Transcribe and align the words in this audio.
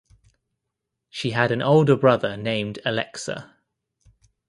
She 1.11 1.29
had 1.29 1.51
an 1.51 1.61
older 1.61 1.95
brother 1.95 2.35
named 2.35 2.79
Aleksa. 2.83 3.53